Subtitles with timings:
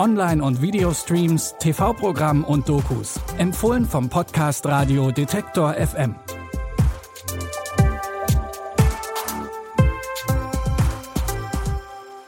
[0.00, 3.20] Online- und Videostreams, TV-Programm und Dokus.
[3.36, 6.14] Empfohlen vom Podcast Radio Detektor FM.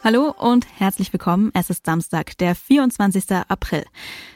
[0.05, 1.51] Hallo und herzlich willkommen.
[1.55, 3.25] Es ist Samstag, der 24.
[3.48, 3.86] April.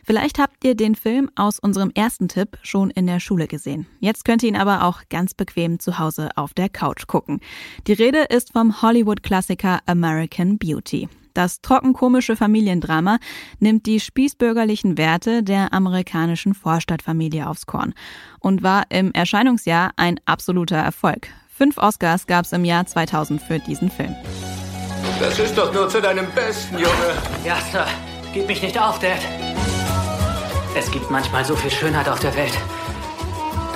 [0.02, 3.86] Vielleicht habt ihr den Film aus unserem ersten Tipp schon in der Schule gesehen.
[4.00, 7.40] Jetzt könnt ihr ihn aber auch ganz bequem zu Hause auf der Couch gucken.
[7.86, 11.10] Die Rede ist vom Hollywood-Klassiker American Beauty.
[11.36, 13.18] Das trockenkomische Familiendrama
[13.58, 17.92] nimmt die spießbürgerlichen Werte der amerikanischen Vorstadtfamilie aufs Korn
[18.40, 21.28] und war im Erscheinungsjahr ein absoluter Erfolg.
[21.54, 24.16] Fünf Oscars gab es im Jahr 2000 für diesen Film.
[25.20, 26.88] Das ist doch nur zu deinem Besten, Junge.
[27.44, 27.86] Ja, Sir.
[28.32, 29.20] Gib mich nicht auf, Dad.
[30.74, 32.58] Es gibt manchmal so viel Schönheit auf der Welt,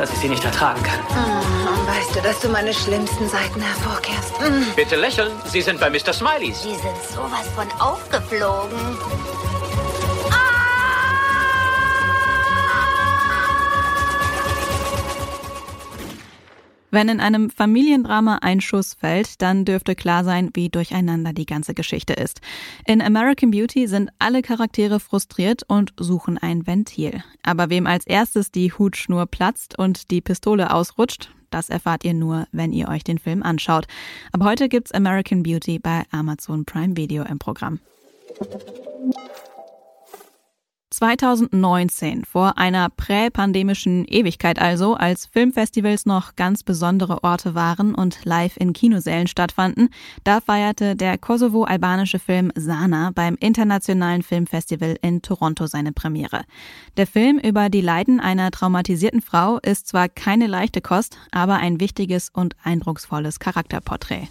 [0.01, 0.99] dass ich sie nicht ertragen kann.
[1.11, 4.41] Oh, weißt du, dass du meine schlimmsten Seiten hervorkehrst?
[4.41, 4.75] Mm.
[4.75, 5.31] Bitte lächeln.
[5.45, 6.15] Sie sind bei Mr.
[6.15, 6.63] Smileys.
[6.63, 8.79] Die sind sowas von aufgeflogen.
[16.91, 21.75] Wenn in einem Familiendrama ein Schuss fällt, dann dürfte klar sein, wie durcheinander die ganze
[21.75, 22.41] Geschichte ist.
[22.87, 27.23] In American Beauty sind alle Charaktere frustriert und suchen ein Ventil.
[27.43, 32.47] Aber wem als erstes die Hutschnur platzt und die Pistole ausrutscht, das erfahrt ihr nur,
[32.53, 33.87] wenn ihr euch den Film anschaut.
[34.33, 37.81] Ab heute gibt's American Beauty bei Amazon Prime Video im Programm.
[40.91, 48.57] 2019, vor einer präpandemischen Ewigkeit also, als Filmfestivals noch ganz besondere Orte waren und live
[48.57, 49.91] in Kinosälen stattfanden,
[50.25, 56.43] da feierte der kosovo-albanische Film Sana beim Internationalen Filmfestival in Toronto seine Premiere.
[56.97, 61.79] Der Film über die Leiden einer traumatisierten Frau ist zwar keine leichte Kost, aber ein
[61.79, 64.29] wichtiges und eindrucksvolles Charakterporträt.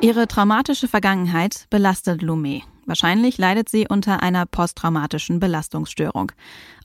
[0.00, 2.62] Ihre traumatische Vergangenheit belastet Lumé.
[2.86, 6.32] Wahrscheinlich leidet sie unter einer posttraumatischen Belastungsstörung.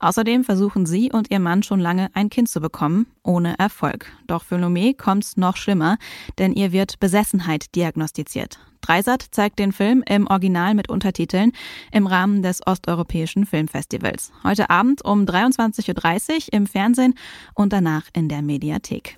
[0.00, 4.12] Außerdem versuchen sie und ihr Mann schon lange ein Kind zu bekommen, ohne Erfolg.
[4.26, 5.96] Doch für Lumé kommt's noch schlimmer,
[6.38, 8.58] denn ihr wird Besessenheit diagnostiziert.
[8.82, 11.52] Dreisat zeigt den Film im Original mit Untertiteln
[11.90, 14.30] im Rahmen des Osteuropäischen Filmfestivals.
[14.42, 17.14] Heute Abend um 23.30 Uhr im Fernsehen
[17.54, 19.16] und danach in der Mediathek.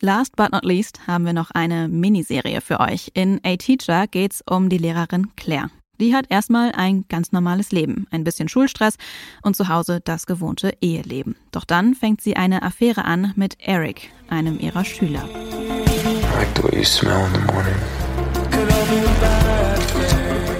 [0.00, 3.12] Last but not least haben wir noch eine Miniserie für euch.
[3.14, 5.70] In A Teacher geht's um die Lehrerin Claire.
[6.00, 8.96] Die hat erstmal ein ganz normales Leben, ein bisschen Schulstress
[9.42, 11.36] und zu Hause das gewohnte Eheleben.
[11.52, 15.22] Doch dann fängt sie eine Affäre an mit Eric, einem ihrer Schüler.
[15.24, 17.76] I like the way you smell in the morning.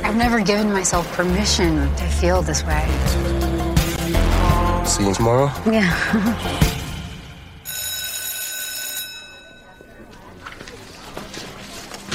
[0.05, 3.42] I've never given myself permission to feel this way.
[4.84, 5.50] See you tomorrow?
[5.65, 5.88] Yeah.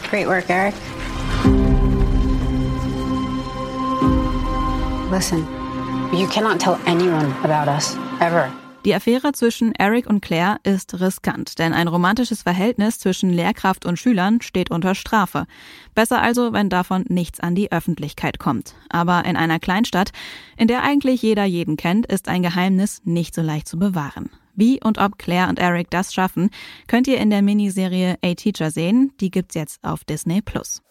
[0.09, 0.73] Great work, Eric.
[5.11, 5.39] Listen,
[6.13, 8.51] you cannot tell anyone about us, ever.
[8.87, 13.99] Die Affäre zwischen Eric und Claire ist riskant, denn ein romantisches Verhältnis zwischen Lehrkraft und
[13.99, 15.45] Schülern steht unter Strafe.
[15.93, 18.75] Besser also, wenn davon nichts an die Öffentlichkeit kommt.
[18.87, 20.11] Aber in einer Kleinstadt,
[20.55, 24.29] in der eigentlich jeder jeden kennt, ist ein Geheimnis nicht so leicht zu bewahren.
[24.55, 26.49] Wie und ob Claire und Eric das schaffen,
[26.87, 29.11] könnt ihr in der Miniserie A Teacher sehen.
[29.19, 30.81] Die gibt's jetzt auf Disney Plus.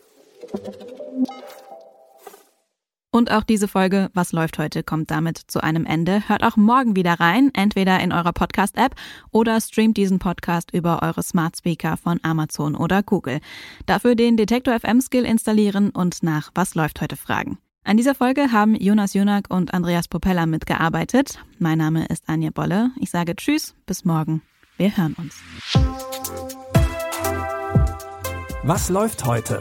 [3.16, 6.28] Und auch diese Folge, was läuft heute, kommt damit zu einem Ende.
[6.28, 8.94] Hört auch morgen wieder rein, entweder in eurer Podcast-App
[9.30, 13.40] oder streamt diesen Podcast über eure Smart Speaker von Amazon oder Google.
[13.86, 17.56] Dafür den Detektor FM Skill installieren und nach was läuft heute fragen.
[17.84, 21.38] An dieser Folge haben Jonas Jönak und Andreas Propeller mitgearbeitet.
[21.58, 22.90] Mein Name ist Anja Bolle.
[23.00, 24.42] Ich sage Tschüss, bis morgen.
[24.76, 25.36] Wir hören uns.
[28.62, 29.60] Was läuft heute?